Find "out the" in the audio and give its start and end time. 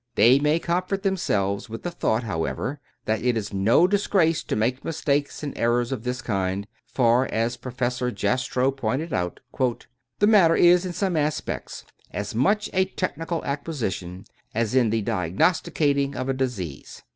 9.13-10.25